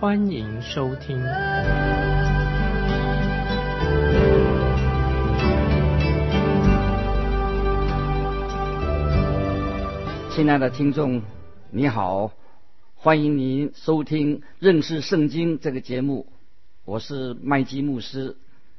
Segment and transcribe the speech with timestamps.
[0.00, 1.20] 欢迎收听。
[10.30, 11.20] 亲爱的听众，
[11.72, 12.30] 你好，
[12.94, 16.28] 欢迎您收听认识圣经这个节目，
[16.84, 18.36] 我是麦基牧师。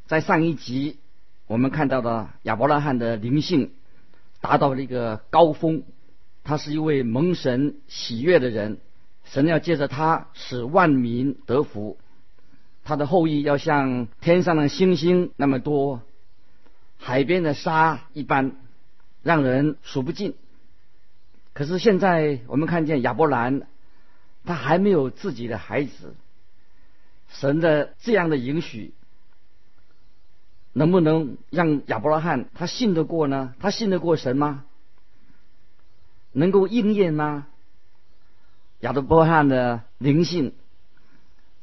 [0.08, 1.00] 在上一集，
[1.48, 3.74] 我们看到了亚伯拉罕的灵性
[4.40, 5.84] 达到了一个高峰，
[6.46, 8.78] 他是一位蒙神喜悦的人，
[9.32, 11.98] 神要借着他使万民得福，
[12.84, 16.02] 他的后裔要像天上的星星那么多，
[16.98, 18.56] 海边的沙一般，
[19.22, 20.34] 让人数不尽。
[21.54, 23.68] 可是现在我们看见亚伯兰，
[24.46, 26.16] 他还没有自己的孩子。
[27.30, 28.96] 神的这样的允许，
[30.74, 33.54] 能不能让亚伯拉罕他信得过呢？
[33.60, 34.66] 他信得过神吗？
[36.32, 37.46] 能够应验吗？
[38.82, 40.54] 亚伯拉罕的灵性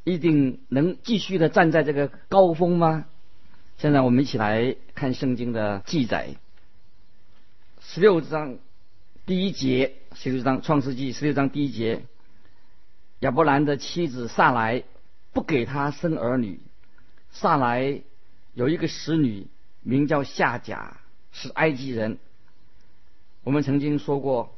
[0.04, 3.06] 一定能继续的站在这个高峰吗？
[3.78, 6.36] 现在我们一起来看圣经的记载，
[7.80, 8.58] 十六章。
[9.24, 12.04] 第一节，十六章创世纪十六章第一节，
[13.18, 14.84] 亚伯兰的妻子萨来
[15.32, 16.60] 不给他生儿女。
[17.32, 18.02] 萨来
[18.54, 19.48] 有一个使女，
[19.82, 20.98] 名叫夏甲，
[21.32, 22.18] 是埃及人。
[23.42, 24.55] 我们曾经说过，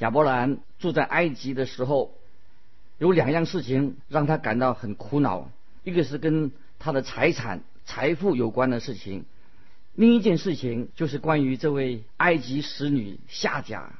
[0.00, 2.14] 亚伯兰住在埃及的时候，
[2.98, 5.50] 有两样事情让他感到很苦恼，
[5.84, 9.24] 一个是跟他的财产、财富有关的事情。
[9.94, 13.92] 另一件事情就是关于这位埃及使女夏甲。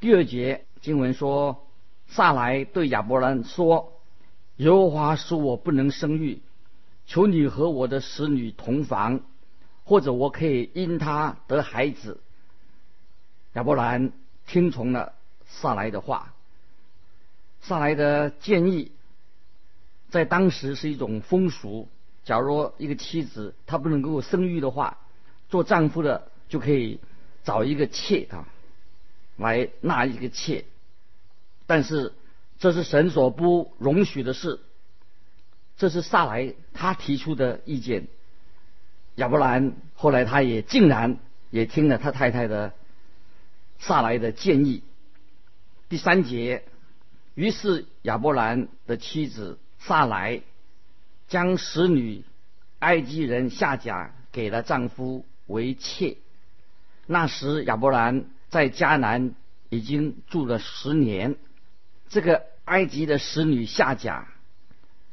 [0.00, 1.66] 第二节经文说，
[2.08, 3.94] 萨来对亚伯兰说
[4.58, 6.42] ：“耶和华说我不能生育，
[7.06, 9.22] 求你和我的使女同房，
[9.84, 12.20] 或者我可以因她得孩子。”
[13.54, 14.12] 亚伯兰
[14.46, 15.12] 听从了
[15.46, 16.32] 萨来的话。
[17.60, 18.92] 萨来的建议，
[20.10, 21.88] 在当时是一种风俗。
[22.24, 24.98] 假如一个妻子她不能够生育的话，
[25.48, 27.00] 做丈夫的就可以
[27.42, 28.48] 找一个妾啊，
[29.36, 30.64] 来纳一个妾。
[31.66, 32.12] 但是
[32.58, 34.60] 这是神所不容许的事。
[35.76, 38.06] 这是萨来他提出的意见。
[39.16, 41.18] 亚伯兰后来他也竟然
[41.50, 42.72] 也听了他太太的
[43.78, 44.82] 萨来的建议。
[45.88, 46.64] 第三节，
[47.34, 50.42] 于是亚伯兰的妻子萨来。
[51.26, 52.22] 将使女
[52.80, 56.18] 埃及人夏甲给了丈夫为妾。
[57.06, 59.34] 那时亚伯兰在迦南
[59.70, 61.36] 已经住了十年，
[62.10, 64.28] 这个埃及的使女夏甲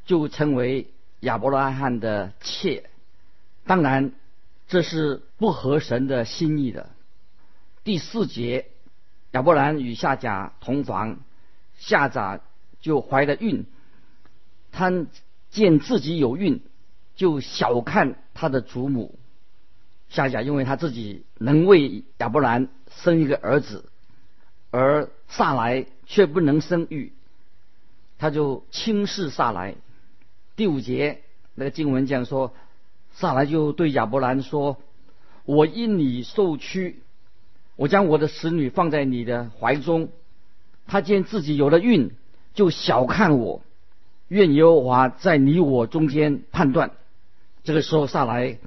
[0.05, 0.91] 就成为
[1.21, 2.89] 亚伯拉罕的妾。
[3.65, 4.11] 当然，
[4.67, 6.89] 这是不合神的心意的。
[7.83, 8.67] 第四节，
[9.31, 11.19] 亚伯兰与夏甲同房，
[11.77, 12.41] 夏甲
[12.79, 13.65] 就怀了孕，
[14.71, 15.05] 他。
[15.51, 16.61] 见自己有孕，
[17.17, 19.19] 就小看他的祖母
[20.07, 23.89] 夏甲，因为他自己能为亚伯兰生一个儿子，
[24.69, 27.11] 而萨来却不能生育，
[28.17, 29.75] 他就轻视萨来。
[30.55, 31.21] 第五节
[31.53, 32.53] 那个经文讲说，
[33.11, 34.77] 萨来就对亚伯兰说
[35.43, 37.03] ：“我因你受屈，
[37.75, 40.09] 我将我的使女放在你的怀中。
[40.87, 42.11] 他见自己有了孕，
[42.53, 43.61] 就小看我。”
[44.27, 46.91] 愿耶和华在你我中间判断。
[47.63, 48.59] 这个时候，萨来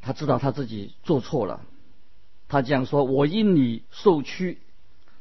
[0.00, 1.60] 他知道他自己做错了，
[2.48, 4.58] 他这样说：“我因你受屈，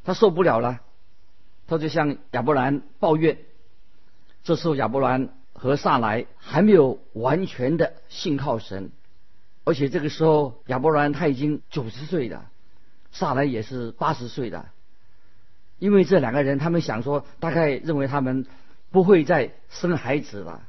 [0.04, 0.82] 他受不了了。”
[1.68, 3.38] 他就向亚伯兰抱怨。
[4.44, 8.92] 这时候，亚伯兰和萨来还没有完全的信靠神，
[9.64, 12.50] 而且这个时候，亚伯兰他已经九十岁了，
[13.18, 14.66] 萨来也是八十岁的。
[15.80, 18.46] 因为这两个人，他们想说，大概认为他们。
[18.90, 20.64] 不会再生孩子了。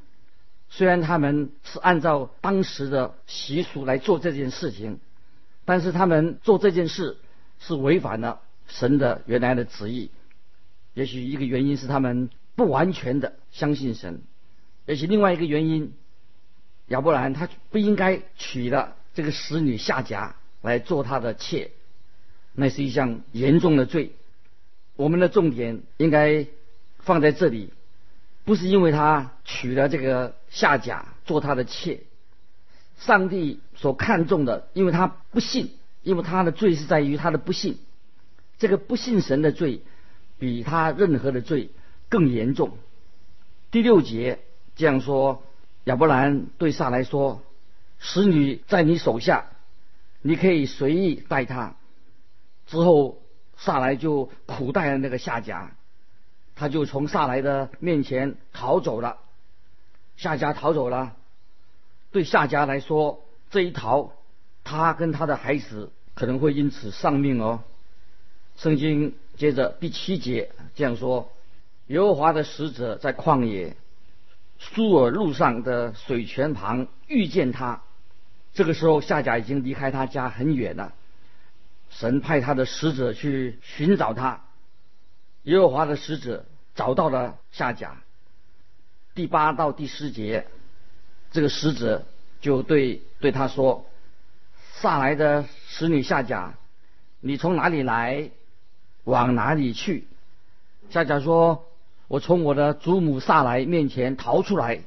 [0.69, 4.99] 虽然他们是按照当时的习俗来做这件事情，
[5.65, 7.17] 但是他们做这件事
[7.61, 10.11] 是违反了神的原来的旨意。
[10.94, 14.21] 也许一个原因是他们不完全的相信神，
[14.87, 15.93] 也许另外一个原因，
[16.89, 21.71] 亚伯兰他不应该娶了这个使女夏甲来做他的妾，
[22.60, 24.10] 那是一项严重的罪。
[24.96, 26.46] 我们的重点应该
[26.99, 27.72] 放在这里。
[28.44, 32.00] 不是因为他娶了这个夏甲做他的妾。
[32.99, 35.70] 上帝所看重的，因为他不信，
[36.02, 37.78] 因为他的罪是在于他的不信。
[38.58, 39.82] 这个不信神的罪，
[40.40, 41.70] 比他任何的罪
[42.08, 42.76] 更严重。
[43.70, 44.40] 第六节
[44.75, 45.44] 这样说：
[45.84, 47.40] 亚伯兰对撒来说
[48.00, 49.46] ：“使女在你手下，
[50.22, 51.76] 你可以随意待她。”
[52.69, 53.19] 之后，
[53.56, 55.73] 撒来就苦待了那个夏甲，
[56.55, 59.19] 他就从撒来的面前逃走了。
[60.17, 61.17] 夏甲逃走了。
[62.11, 64.12] 对夏家来说，这一逃，
[64.65, 67.65] 他跟他的孩子可能会因此丧命哦。
[68.56, 71.31] 圣经接着第七节这样说：
[71.87, 73.76] 耶和华的使者在旷野
[74.59, 77.82] 苏尔路上的水泉旁遇见他。
[78.53, 80.93] 这个时候，夏甲已经离开他家很远了。
[81.90, 84.43] 神派他的使者去寻找他。
[85.44, 86.44] 耶和华的使者
[86.75, 88.02] 找到了夏甲。
[89.14, 90.46] 第八到第十节。
[91.31, 92.06] 这个使者
[92.40, 93.85] 就对对他说
[94.73, 96.55] ：“撒来的使女夏甲，
[97.20, 98.31] 你从哪里来，
[99.05, 100.08] 往哪里去？”
[100.88, 101.67] 夏甲说
[102.08, 104.84] ：“我从我的祖母撒来面前逃出来。”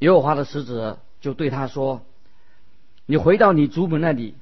[0.00, 2.04] 耶和华的使者就对他说
[3.06, 4.34] ：“你回到你祖母那里，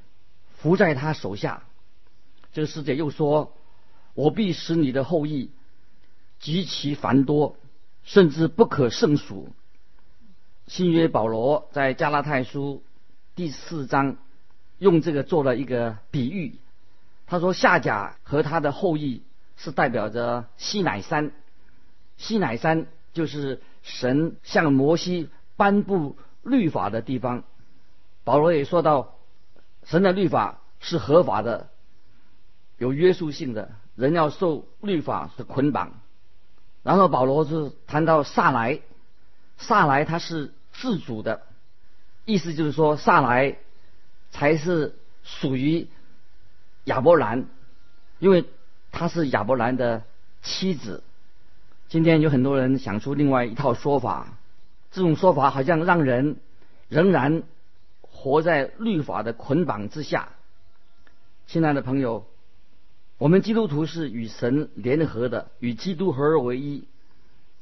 [0.64, 1.64] 伏在他手下。”
[2.54, 3.52] 这个师姐又说
[4.14, 5.50] ：“我必使你的后裔
[6.40, 7.56] 极其繁多，
[8.02, 9.50] 甚至不可胜数。”
[10.66, 12.82] 新约保罗在加拉太书
[13.34, 14.16] 第四章
[14.78, 16.54] 用这个做了一个比喻，
[17.26, 19.22] 他说夏甲和他的后裔
[19.58, 21.32] 是代表着西乃山，
[22.16, 27.44] 西乃山就是神向摩西颁布律法的地方。
[28.24, 29.13] 保罗也说到，
[29.84, 31.68] 神的律法是合法的，
[32.78, 35.92] 有约束性的，人要受律法的捆绑。
[36.82, 38.80] 然后保罗是谈到萨来。
[39.56, 41.42] 萨来他是自主的，
[42.24, 43.56] 意思就是说，萨来
[44.32, 45.86] 才是属于
[46.82, 47.46] 亚伯兰，
[48.18, 48.44] 因为
[48.90, 50.02] 他是亚伯兰的
[50.42, 51.04] 妻子。
[51.88, 54.36] 今天有很多人想出另外一套说法，
[54.90, 56.38] 这种说法好像让人
[56.88, 57.44] 仍然
[58.24, 60.30] 活在律法的捆绑之下。
[61.46, 62.24] 亲爱的朋友，
[63.18, 66.84] 我们基督徒是与神联合的，与基督合而为一。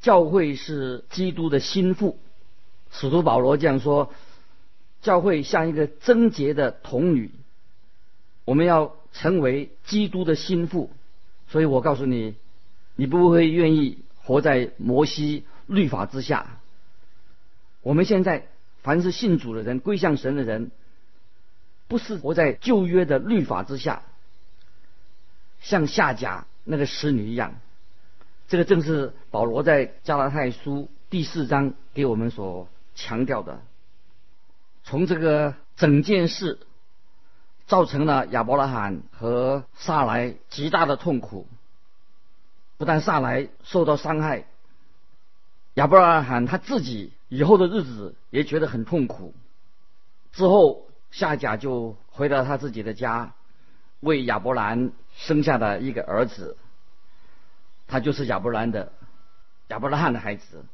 [0.00, 2.16] 教会是基督的心腹，
[2.92, 4.14] 使徒保罗这样说：
[5.00, 7.32] 教会像一个贞洁的童女，
[8.44, 10.90] 我们要成为基督的心腹。
[11.48, 12.36] 所以我告诉你，
[12.94, 16.60] 你不会愿意活在摩西律法之下。
[17.82, 18.46] 我们现在
[18.82, 20.70] 凡是信主的人、归向神的人，
[21.88, 24.02] 不是活在旧约的律法之下，
[25.60, 27.54] 像夏甲那个使女一样。
[28.48, 33.60] 这个正是保罗在加拉太书第四章给我们所强调的。
[34.84, 36.58] 从这个整件事
[37.66, 41.46] 造成了亚伯拉罕和撒来极大的痛苦。
[42.78, 44.44] 不但撒来受到伤害，
[45.74, 49.32] 亚伯拉罕他自己以后的日子也觉得很痛苦。
[50.32, 53.32] 之后夏甲就回到他自己的家，
[54.00, 56.58] 为亚伯兰生下了一个儿子。
[57.86, 58.92] 他就是亚伯兰的
[59.68, 60.66] 亚伯拉罕的孩子。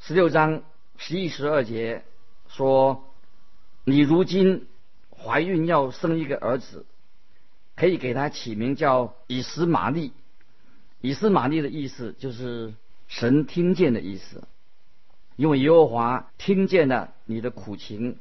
[0.00, 0.64] 十六章
[0.96, 2.02] 十一十二节
[2.48, 3.04] 说
[3.86, 4.66] ：“你如今
[5.16, 6.86] 怀孕要生一个儿子，
[7.76, 10.12] 可以给他起名叫以斯玛利。
[11.00, 12.74] 以斯玛利的意思就是
[13.06, 14.42] 神听见的意思，
[15.36, 18.18] 因为耶和华听见了你的苦情。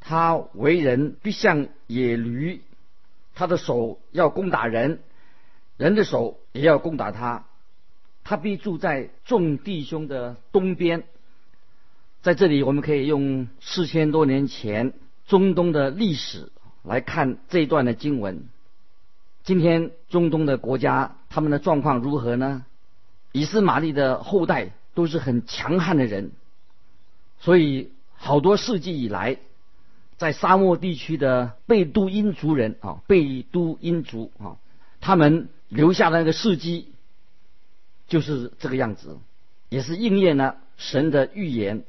[0.00, 2.60] 他为人必像野驴，
[3.34, 5.00] 他的手要攻打人。”
[5.76, 7.46] 人的手也要攻打他，
[8.22, 11.02] 他必住在众弟兄的东边。
[12.22, 14.92] 在这里，我们可以用四千多年前
[15.26, 16.52] 中东的历史
[16.84, 18.44] 来看这一段的经文。
[19.42, 22.64] 今天中东的国家他们的状况如何呢？
[23.32, 26.30] 以斯玛利的后代都是很强悍的人，
[27.40, 29.36] 所以好多世纪以来，
[30.16, 34.56] 在沙漠地区的贝都因族人啊，贝都因族啊，
[35.00, 35.48] 他们。
[35.70, 36.92] 留下的那个事迹，
[38.06, 39.18] 就是这个样子，
[39.70, 41.84] 也是应验了神的预言。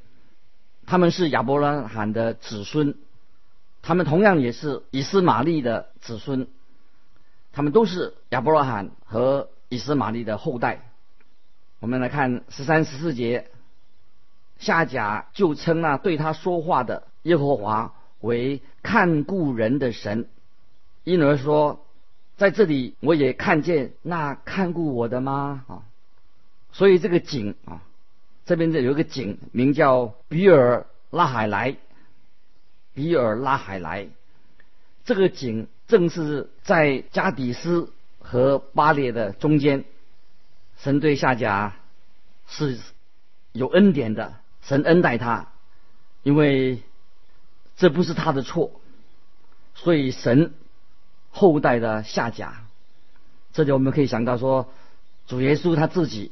[0.87, 2.95] 他们是亚伯拉罕的子孙，
[3.83, 6.47] 他们同样也是以斯玛利的子孙，
[7.51, 10.89] 他们都是亚伯拉罕和以斯玛利的后代。
[11.85, 13.45] 我们来看十三十四节，
[14.57, 20.27] 夏甲就称那对他说话的耶和华为看顾人的神，
[21.03, 21.85] 因而说。
[22.37, 25.63] 在这里，我也看见那看顾我的吗？
[25.67, 25.83] 啊，
[26.71, 27.83] 所以这个井啊，
[28.47, 31.75] 这边这有一个井，名叫比尔拉海莱。
[32.95, 34.07] 比尔拉海莱，
[35.03, 39.85] 这个井正是在加底斯和巴列的中间。
[40.85, 41.77] 神对夏甲
[42.47, 42.77] 是
[43.53, 45.51] 有恩典的，神恩待他，
[46.21, 46.83] 因为
[47.75, 48.79] 这不是他的错，
[49.73, 50.53] 所以神
[51.31, 52.67] 后代的夏甲。
[53.51, 54.71] 这里我们可以想到说，
[55.25, 56.31] 主耶稣他自己，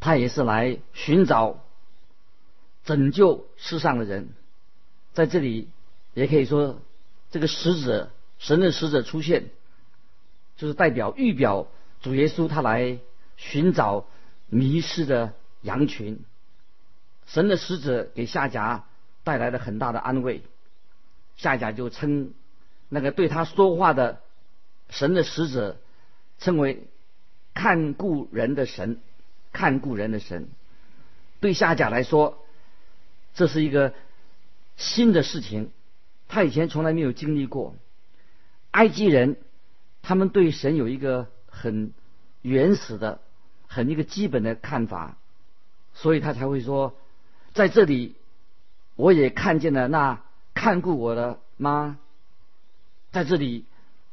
[0.00, 1.64] 他也是来寻找
[2.84, 4.34] 拯救世上的人。
[5.14, 5.70] 在这里，
[6.12, 6.78] 也可以说，
[7.30, 9.46] 这个使者，神的使者出现，
[10.58, 11.68] 就是代表预表
[12.02, 12.98] 主耶稣他来
[13.40, 14.04] 寻找
[14.50, 15.32] 迷失的
[15.62, 16.20] 羊群。
[17.26, 18.84] 神的使者给夏甲
[19.24, 20.42] 带来了很大的安慰，
[21.36, 22.34] 夏甲就称
[22.90, 24.20] 那个对他说话的
[24.90, 25.78] 神的使者
[26.38, 26.88] 称为
[27.54, 29.00] 看顾人的神，
[29.52, 30.48] 看顾人的神。
[31.40, 32.44] 对夏甲来说，
[33.34, 33.94] 这是一个。
[34.76, 35.72] 新的事情，
[36.26, 37.76] 他以前从来没有经历过。
[38.70, 39.36] 埃及人，
[40.00, 41.92] 他们对神有一个很
[42.40, 43.20] 原始的、
[43.70, 45.16] 很一个基本的看法，
[45.94, 46.96] 所以他才会说，
[47.54, 48.16] 在这里
[48.96, 50.20] 我也看见了那
[50.52, 51.96] 看顾我的吗？
[53.12, 53.64] 在这里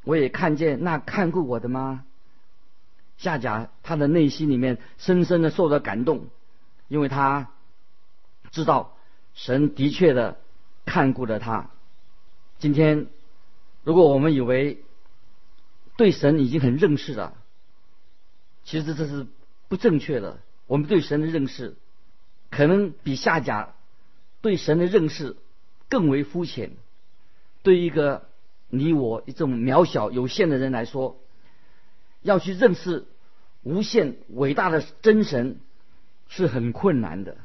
[0.04, 2.06] 我也看见那看顾我的吗？
[3.18, 6.28] 夏甲他的内心里面深深的受到感动，
[6.88, 7.50] 因为他
[8.52, 8.96] 知道
[9.34, 10.38] 神的确的。
[10.90, 11.70] 看顾了他。
[12.60, 13.08] 今天，
[13.84, 14.86] 如果我们以为
[15.98, 17.34] 对神已经很认识了，
[18.64, 19.28] 其实这是
[19.68, 20.40] 不正确的。
[20.68, 21.76] 我们对神的认识，
[22.50, 23.74] 可能比夏甲
[24.42, 25.38] 对神的认识
[25.90, 26.72] 更为肤浅。
[27.64, 28.28] 对一个
[28.70, 31.20] 你我一种渺小有限的人来说，
[32.22, 33.06] 要去认识
[33.64, 35.60] 无限伟大的真神
[36.28, 37.38] 是很困难的。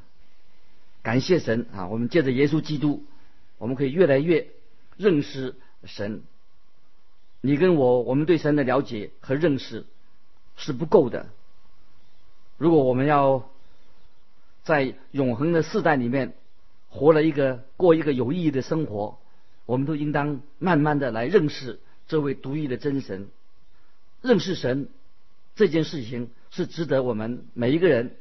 [1.02, 1.88] 感谢神啊！
[1.88, 3.04] 我们借着耶稣基督。
[3.58, 4.48] 我们可以越来越
[4.96, 6.22] 认识神。
[7.40, 9.84] 你跟我，我们对神的了解和认识
[10.56, 11.28] 是不够的。
[12.62, 13.50] 如果我们要
[14.62, 16.32] 在永恒的世代里面
[16.90, 19.18] 活了一个过一个有意义的生活，
[19.66, 23.26] 我们都应当慢慢的来认识这位独一的真神。
[24.20, 24.88] 认识神
[25.56, 28.14] 这件事情是值得我们每一个人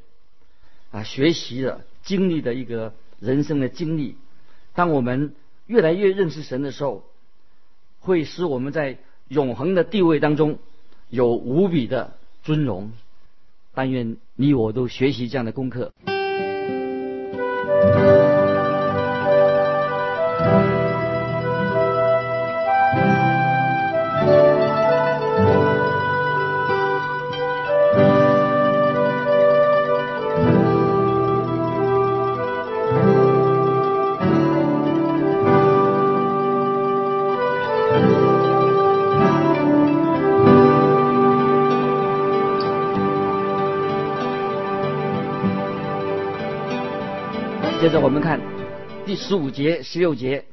[0.89, 4.17] 啊学习的、经历的一个人生的经历。
[4.73, 5.35] 当我们
[5.67, 7.03] 越来越认识神的时候，
[7.99, 10.57] 会使我们在永恒的地位当中
[11.09, 12.91] 有无比的尊荣。
[13.73, 15.93] 但愿你我都学习这样的功课。
[47.91, 48.39] 着我们看
[49.05, 50.45] 第十五节、十六节。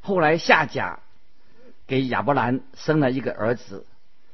[0.00, 1.00] 后来夏甲
[1.86, 3.86] 给亚伯兰生了一个儿子，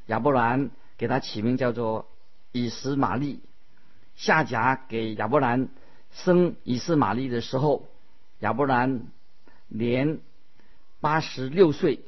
[0.07, 2.09] 亚伯兰给他起名叫做
[2.51, 3.41] 以实玛利。
[4.17, 5.69] 夏甲给亚伯兰
[6.11, 7.89] 生以实玛利的时候，
[8.41, 9.07] 亚伯兰
[9.69, 10.19] 年
[11.01, 12.01] 八十六岁。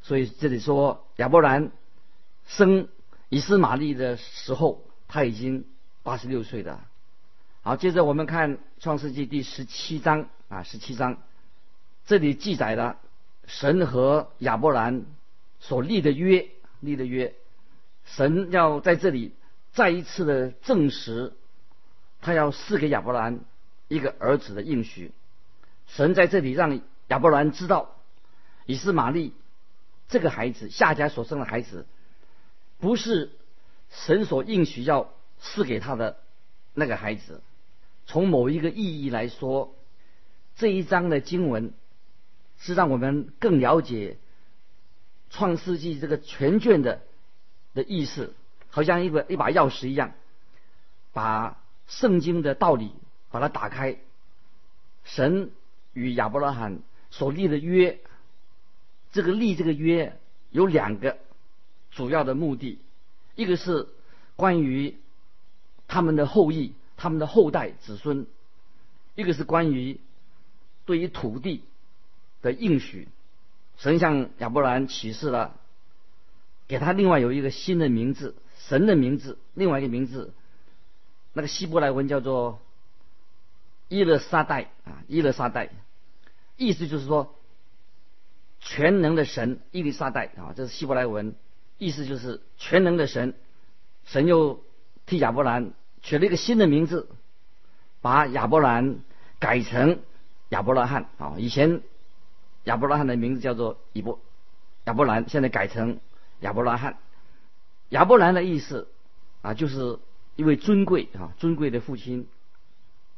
[0.00, 1.72] 所以这里说亚伯兰
[2.46, 2.88] 生
[3.28, 5.66] 以实玛利的时候，他已经
[6.02, 6.80] 八十六岁了。
[7.66, 11.18] 好，接着我们看创世纪第十七章啊，十七章，
[12.06, 13.00] 这里记载了
[13.44, 15.04] 神和亚伯兰
[15.58, 17.34] 所立的约，立的约，
[18.04, 19.34] 神要在这里
[19.72, 21.32] 再一次的证实，
[22.20, 23.40] 他要赐给亚伯兰
[23.88, 25.10] 一个儿子的应许。
[25.88, 27.96] 神在这里让亚伯兰知道，
[28.66, 29.34] 以斯玛利
[30.06, 31.84] 这个孩子，夏家所生的孩子，
[32.78, 33.32] 不是
[33.90, 36.18] 神所应许要赐给他的
[36.72, 37.42] 那个孩子。
[38.06, 39.74] 从某一个意义来说，
[40.54, 41.74] 这一章的经文
[42.58, 44.16] 是让我们更了解
[45.28, 47.02] 创世纪这个全卷的
[47.74, 48.32] 的意思，
[48.70, 50.12] 好像一个一把钥匙一样，
[51.12, 52.92] 把圣经的道理
[53.30, 53.98] 把它打开。
[55.04, 55.50] 神
[55.92, 57.98] 与亚伯拉罕所立的约，
[59.12, 60.18] 这个立这个约
[60.50, 61.18] 有两个
[61.90, 62.78] 主要的目的，
[63.34, 63.88] 一个是
[64.36, 64.96] 关于
[65.88, 66.72] 他们的后裔。
[66.96, 68.26] 他们的后代子孙，
[69.14, 70.00] 一个是关于
[70.84, 71.62] 对于土地
[72.42, 73.08] 的应许，
[73.76, 75.54] 神向亚伯兰启示了，
[76.68, 80.32] 给他另外有一个新的名字，神的名字，另外一个名字，
[81.32, 82.60] 那个希伯来文叫做
[83.88, 85.70] 伊勒沙代啊，伊勒沙代，
[86.56, 87.34] 意思就是说
[88.60, 91.34] 全能的神伊丽莎代啊，这是希伯来文，
[91.78, 93.34] 意思就是全能的神。
[94.04, 94.64] 神又
[95.04, 95.72] 替亚伯兰
[96.06, 97.08] 取了一个新的名字，
[98.00, 99.00] 把亚伯兰
[99.40, 99.98] 改成
[100.50, 101.34] 亚伯拉罕啊。
[101.36, 101.82] 以前
[102.62, 104.20] 亚伯拉罕的名字叫做以伯
[104.84, 105.98] 亚伯兰，现在改成
[106.38, 106.98] 亚伯拉罕。
[107.88, 108.86] 亚伯兰的意思
[109.42, 109.98] 啊，就是
[110.36, 112.28] 一位尊贵啊，尊贵的父亲。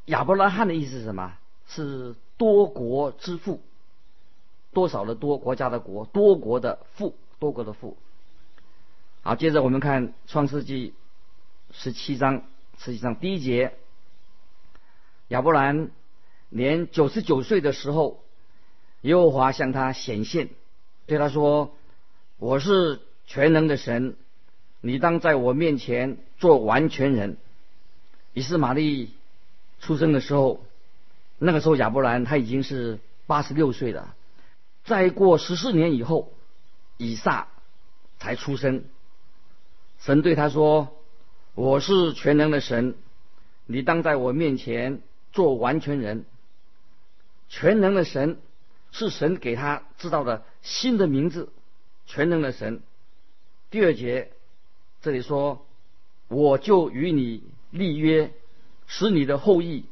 [0.07, 1.35] 亚伯拉罕的意思是什么？
[1.67, 3.61] 是多国之父，
[4.73, 7.99] 多少的多国家的国，多国的父，多国的父。
[9.21, 10.95] 好，接着我们看创世纪
[11.71, 12.45] 十七章，
[12.79, 13.75] 实际上第一节，
[15.29, 15.91] 亚伯兰
[16.49, 18.23] 年九十九岁的时候，
[19.01, 20.49] 耶和华向他显现，
[21.07, 21.75] 对他说
[22.39, 24.17] ：“我是全能的神，
[24.81, 27.37] 你当在我面前做完全人。”
[28.33, 29.13] 以斯玛利
[29.81, 30.65] 出生的时候，
[31.39, 34.15] 那个时候亚伯兰他已经是八十六岁了。
[34.85, 36.33] 再过十四年以后，
[36.97, 37.49] 以撒
[38.19, 38.85] 才出生。
[39.99, 40.97] 神对他说
[41.59, 42.95] ：“我是全能的神，
[43.67, 46.25] 你当在我面前做完全人。”
[47.51, 48.39] 全能的神
[48.93, 51.53] 是神给他知道的新的名字，
[52.07, 52.81] 全能的神。
[53.71, 54.31] 第二节
[55.03, 55.67] 这里说
[56.29, 58.31] ：“我就与你立约，
[58.87, 59.87] 使你的后裔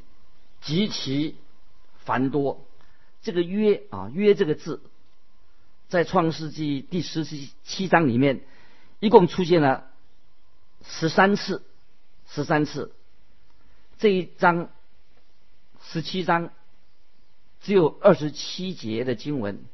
[0.61, 1.35] 极其
[1.97, 2.65] 繁多。”
[3.21, 4.81] 这个约啊，约这个字，
[5.89, 8.39] 在创世纪第十七章里面，
[9.01, 9.83] 一共出现了。
[10.89, 11.63] 十三次，
[12.27, 12.93] 十三次，
[13.99, 14.69] 这一章
[15.83, 16.51] 十七章
[17.61, 19.65] 只有二十七节的经文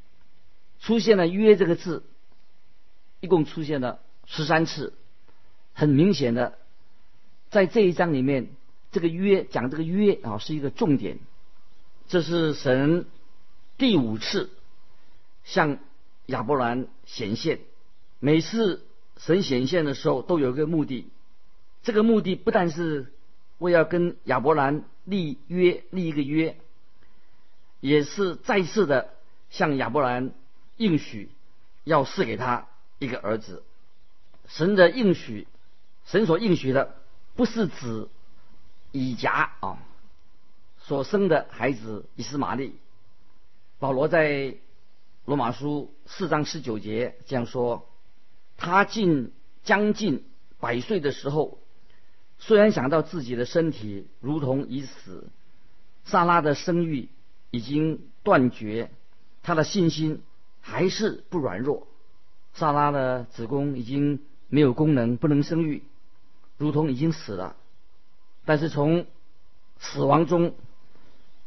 [0.80, 2.04] 出现了“约”这个字，
[3.20, 4.94] 一共出现了十三次。
[5.74, 6.58] 很明显的，
[7.50, 8.50] 在这一章里面，
[8.92, 11.20] 这个“约”讲这个“约”啊是一个重点。
[12.08, 13.06] 这是神
[13.78, 14.50] 第五次
[15.44, 15.80] 向
[16.26, 17.60] 亚伯兰显现，
[18.20, 18.86] 每次。
[19.26, 21.08] 神显现的时候都有一个目的，
[21.82, 23.14] 这个目的不但是
[23.58, 26.58] 为要跟亚伯兰立约立一个约，
[27.80, 29.12] 也是再次的
[29.50, 30.34] 向亚伯兰
[30.76, 31.30] 应许
[31.86, 32.68] 要赐给他
[33.00, 33.64] 一个儿子。
[34.46, 35.48] 神的应许，
[36.04, 36.98] 神所应许的
[37.36, 38.10] 不是指
[38.92, 39.78] 以甲啊
[40.80, 42.76] 所生的孩子以斯玛利。
[43.80, 44.56] 保罗在
[45.24, 47.88] 罗马书四章十九节这样说。
[48.64, 49.34] 他近
[49.66, 50.24] 将近
[50.58, 51.60] 百岁的时候，
[52.40, 55.28] 虽然想到自己的身体如同已死，
[56.06, 57.10] 萨拉的生育
[57.52, 58.90] 已经断绝，
[59.42, 60.22] 他的信心
[60.62, 61.90] 还是不软弱。
[62.54, 65.84] 萨拉的子宫已经没有功能，不能生育，
[66.58, 67.58] 如同已经死了。
[68.46, 69.06] 但是从
[69.78, 70.56] 死亡中，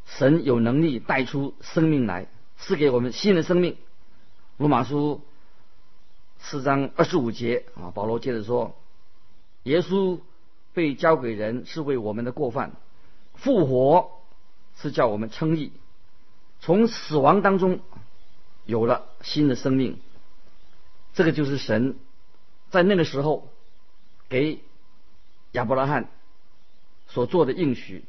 [0.05, 2.27] 神有能力带出生命来，
[2.59, 3.75] 赐给我们新的生命。
[4.57, 5.23] 罗马书。
[6.39, 8.75] 四章二十五节啊，保罗接着说
[9.63, 10.19] ：“耶稣
[10.73, 12.71] 被交给人是为我们的过犯，
[13.35, 14.11] 复活
[14.79, 15.73] 是叫我们称义，
[16.61, 17.79] 从死亡当中
[18.65, 19.99] 有了新的生命。
[21.13, 21.97] 这个就是神
[22.69, 23.49] 在那个时候
[24.29, 24.59] 给
[25.51, 26.07] 亚伯拉罕
[27.07, 28.05] 所做的应许。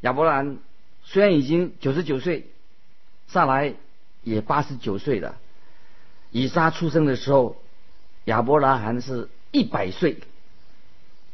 [0.00, 0.58] 亚伯拉罕
[1.04, 2.50] 虽然已经九十九岁，
[3.28, 3.74] 上来
[4.22, 5.38] 也八十九岁了。”
[6.32, 7.56] 以撒出生的时候，
[8.24, 10.16] 亚伯拉罕是一百岁，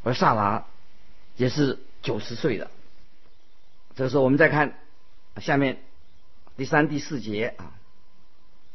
[0.03, 0.67] 而萨拉
[1.37, 2.69] 也是九十岁的。
[3.95, 4.75] 这个时候，我们再看
[5.37, 5.79] 下面
[6.57, 7.79] 第三、第四节啊，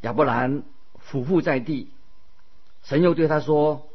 [0.01, 0.63] 亚伯兰
[0.97, 1.89] 俯伏在地，
[2.85, 3.89] 神又对他说：“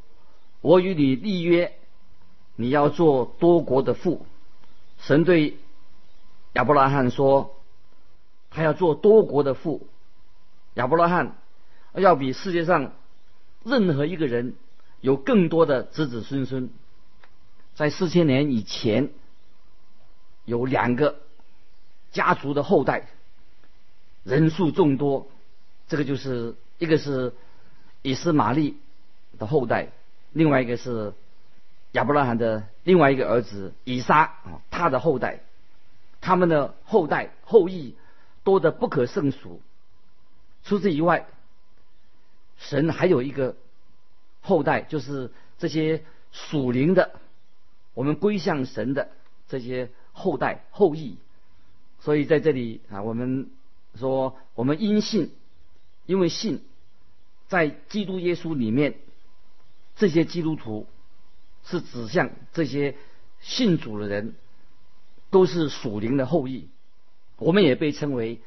[0.61, 1.79] 我与你立约，
[2.57, 4.27] 你要做多国的父。”
[5.01, 5.57] 神对
[6.53, 7.57] 亚伯拉罕说
[8.51, 9.87] ：“他要做多国的父。”
[10.75, 11.35] 亚伯拉罕。
[11.95, 12.93] 要比世界上
[13.65, 14.55] 任何一个人
[15.01, 16.71] 有更多的子子孙孙，
[17.75, 19.11] 在四千年以前，
[20.45, 21.21] 有两个
[22.13, 23.09] 家族的后代，
[24.25, 25.29] 人数众多。
[25.89, 27.33] 这个就是一个是
[28.03, 28.77] 以斯玛利
[29.39, 29.89] 的后代，
[30.33, 31.15] 另外一个是
[31.93, 35.41] 亚伯拉罕的另外一个儿子以撒啊，他的后代，
[36.21, 37.95] 他们的后代后裔
[38.45, 39.63] 多得不可胜数。
[40.65, 41.27] 除此以外，
[42.59, 43.57] 神还有一个
[44.41, 47.19] 后代，就是这些属灵的，
[47.95, 49.11] 我们归向神的
[49.49, 51.19] 这些后代后裔。
[52.01, 53.51] 所以在这里啊，我们
[53.95, 55.33] 说，我们因信，
[56.07, 56.63] 因为信，
[57.49, 58.95] 在基督耶稣里面，
[59.97, 60.87] 这些基督徒
[61.65, 62.97] 是指向这些
[63.41, 64.35] 信主的人
[65.31, 66.69] 都是属灵的后裔，
[67.37, 68.41] 我们也被称为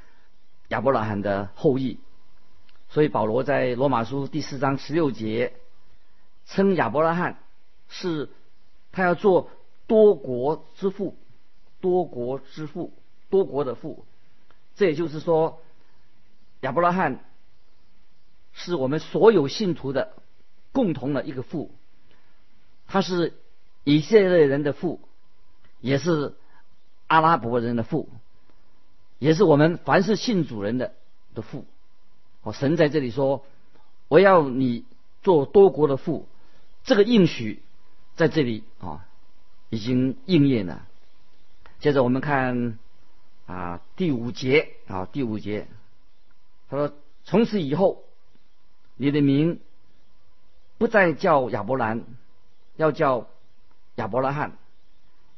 [0.70, 2.00] 亚伯拉罕的后裔。
[2.92, 5.54] 所以保罗在罗马书第四章十六节
[6.46, 7.40] 称亚伯拉罕
[7.88, 8.30] 是
[8.92, 9.50] 他要做
[9.88, 11.16] 多国之父，
[11.80, 12.92] 多国之父，
[13.30, 14.06] 多国的父。
[14.76, 15.62] 这也就是说，
[16.60, 17.24] 亚伯拉罕
[18.52, 20.12] 是我们所有信徒的
[20.74, 21.74] 共同的一个父，
[22.88, 23.34] 他是
[23.86, 25.00] 以色列人的父，
[25.80, 26.36] 也是
[27.08, 28.10] 阿拉伯人的父，
[29.18, 30.94] 也是我们凡是信主人的
[31.34, 31.66] 的父。
[32.44, 33.46] 哦，神在这里说
[34.08, 34.86] ：“我要你
[35.22, 36.28] 做多国的父。”
[36.84, 37.62] 这个应许
[38.16, 39.06] 在这里啊
[39.70, 40.86] 已经应验了。
[41.80, 42.78] 接着我们看。
[43.48, 45.68] 啊，第五节啊，第五节，
[46.70, 46.94] 他说
[47.26, 48.02] ：“从此以后，
[48.96, 49.60] 你的名
[50.78, 52.06] 不再叫亚伯兰，
[52.78, 53.28] 要叫
[53.96, 54.58] 亚伯拉罕，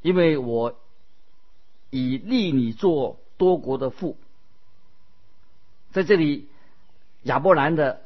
[0.03, 0.79] 因为我
[1.89, 4.15] 已立你做多国的父。”
[5.91, 6.47] 在这里，
[7.23, 8.01] 亚伯兰的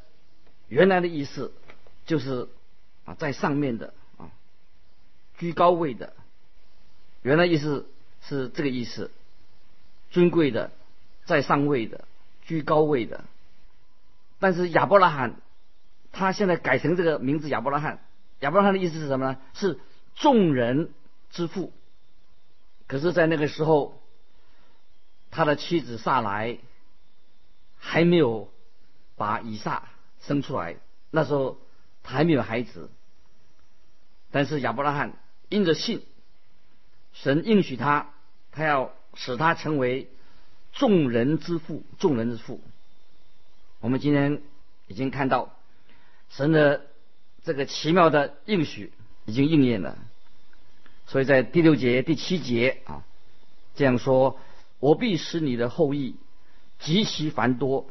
[0.67, 1.53] 原来的意思
[2.06, 2.47] 就是
[3.06, 4.32] 啊，在上面的啊，
[5.38, 6.13] 居高位的，
[7.21, 7.88] 原来意思
[8.21, 9.12] 是这个意思。
[10.10, 10.71] 尊贵的，
[11.25, 12.06] 在上位的，
[12.43, 13.25] 居高位的。
[14.39, 15.36] 但是亚伯拉罕，
[16.13, 17.99] 他现在改成这个名字亚伯拉罕。
[18.39, 19.38] 亚伯拉罕的意思是什么呢？
[19.53, 19.80] 是
[20.15, 20.91] 众人
[21.30, 21.73] 之父。
[22.88, 24.01] 可是，在那个时候，
[25.30, 26.58] 他的妻子萨来
[27.77, 28.49] 还没有
[29.17, 29.89] 把以撒
[30.21, 30.77] 生出来，
[31.12, 31.60] 那时候
[32.03, 32.89] 他还没有孩子。
[34.32, 35.12] 但是亚伯拉罕
[35.49, 36.06] 因着信，
[37.12, 38.13] 神应许他，
[38.53, 38.93] 他要。
[39.19, 40.12] 使他成为
[40.73, 42.62] 众人之父，众人之父。
[43.80, 44.43] 我们今天
[44.86, 45.58] 已经看到
[46.30, 46.86] 神的
[47.43, 48.93] 这个奇妙的应许
[49.25, 49.97] 已经应验了。
[51.08, 53.03] 所以在第六节、第七节啊，
[53.73, 54.39] 这样说
[54.77, 56.17] ：“我必使你的后裔
[56.77, 57.89] 极其繁多，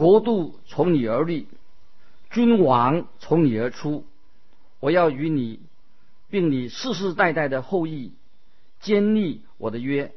[0.00, 1.46] 国度从你而立，
[2.30, 4.06] 君王从你而出。
[4.78, 5.60] 我要与你，
[6.30, 8.14] 并你世世代代的后裔
[8.80, 10.14] 坚立我的约。”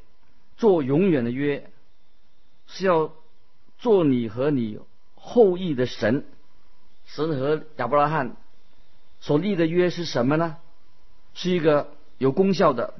[0.56, 1.70] 做永远的约，
[2.66, 3.12] 是要
[3.78, 4.80] 做你和你
[5.16, 6.26] 后裔的神。
[7.04, 8.38] 神和亚伯拉罕
[9.20, 10.56] 所立的约是什么呢？
[11.34, 12.94] 是一个有功效的、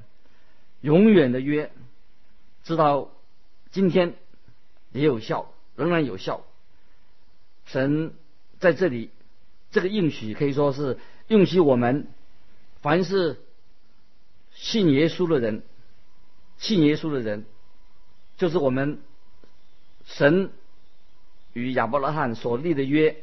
[0.82, 1.72] 永远的约，
[2.64, 3.10] 直到
[3.72, 4.16] 今天
[4.92, 6.42] 也有效，仍然有效。
[7.66, 8.14] 神
[8.60, 9.10] 在这里
[9.72, 10.98] 这个应许可以说是
[11.28, 12.08] 应许我们，
[12.82, 13.40] 凡是
[14.52, 15.64] 信耶稣的人。
[16.60, 17.46] 信耶稣的人，
[18.38, 19.02] 就是我们
[20.06, 20.52] 神
[21.52, 23.18] 与亚伯拉罕所立的约，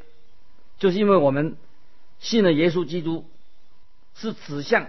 [0.79, 1.57] 就是因为我们
[2.19, 3.25] 信了耶稣基督，
[4.15, 4.89] 是指向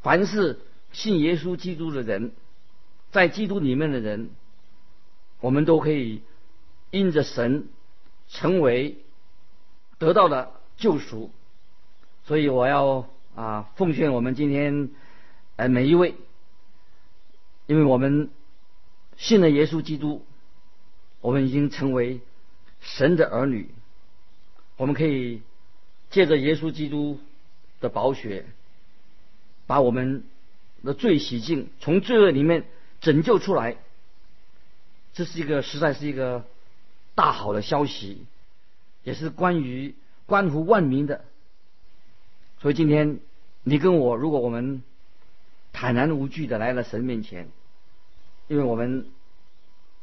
[0.00, 0.60] 凡是
[0.92, 2.32] 信耶稣基督的人，
[3.12, 4.30] 在基督里面的人，
[5.38, 6.22] 我们都可以
[6.90, 7.68] 因着神
[8.32, 8.98] 成为
[9.98, 11.30] 得到了救赎。
[12.24, 14.90] 所以我要啊奉劝我们今天
[15.54, 16.16] 呃每一位。
[17.66, 18.28] 因为我们
[19.16, 20.26] 信了耶稣基督，
[21.20, 22.20] 我们已经成为
[22.80, 23.70] 神的儿女。
[24.76, 25.42] 我们可以
[26.10, 27.20] 借着耶稣基督
[27.80, 28.44] 的宝血，
[29.66, 30.24] 把我们
[30.82, 32.64] 的罪洗净，从罪恶里面
[33.00, 33.76] 拯救出来。
[35.14, 36.44] 这是一个实在是一个
[37.14, 38.26] 大好的消息，
[39.02, 39.94] 也是关于
[40.26, 41.24] 关乎万民的。
[42.60, 43.20] 所以今天
[43.62, 44.82] 你跟我，如果我们。
[45.74, 47.48] 坦然无惧的来了神面前，
[48.46, 49.08] 因为我们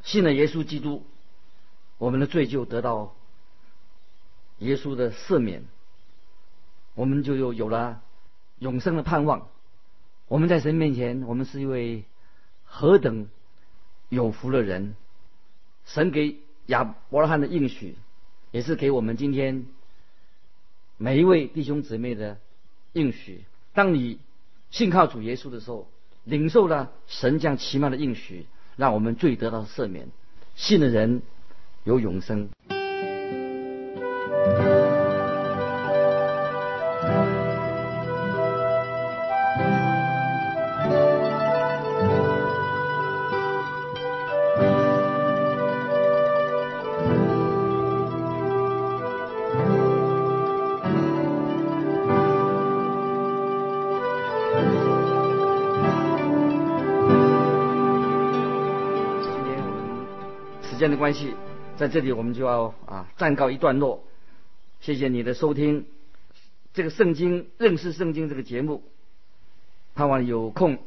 [0.01, 1.05] 信了耶稣基督，
[1.99, 3.15] 我们的罪就得到
[4.57, 5.63] 耶稣的赦免，
[6.95, 8.01] 我们就有有了
[8.57, 9.47] 永生的盼望。
[10.27, 12.03] 我们在神面前，我们是一位
[12.65, 13.29] 何等
[14.09, 14.95] 有福的人！
[15.85, 17.95] 神给亚伯拉罕的应许，
[18.51, 19.65] 也是给我们今天
[20.97, 22.39] 每一位弟兄姊妹的
[22.93, 23.43] 应许。
[23.73, 24.19] 当你。
[24.71, 25.89] 信靠主耶稣的时候，
[26.25, 30.09] 领受了神将奇妙的应许，让我们最得到赦免。
[30.55, 31.23] 信的人
[31.85, 32.49] 有永生。
[60.79, 61.35] 间的关系，
[61.77, 64.03] 在这里我们就要啊暂告一段落。
[64.79, 65.85] 谢谢你的收听，
[66.73, 68.81] 这个圣经认识圣经这个节目，
[69.93, 70.79] 盼望有空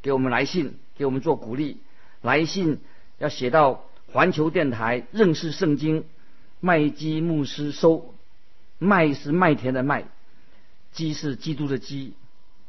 [0.00, 1.76] 给我们来信，给我们做鼓励。
[2.22, 2.80] 来信
[3.18, 6.06] 要写到环球电台认识圣经
[6.60, 8.14] 麦基牧师收，
[8.78, 10.04] 麦是麦田的麦，
[10.92, 12.14] 基是基督的基。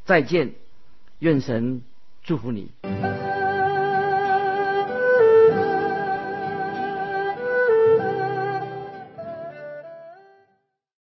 [0.04, 0.54] 再见，
[1.20, 1.82] 愿神
[2.22, 2.70] 祝福你。